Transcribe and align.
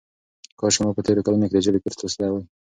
کاشکې 0.59 0.81
ما 0.83 0.91
په 0.95 1.01
تېرو 1.05 1.25
کلونو 1.25 1.45
کې 1.47 1.53
د 1.55 1.59
ژبې 1.65 1.79
کورس 1.83 1.97
لوستی 1.99 2.27
وای. 2.31 2.43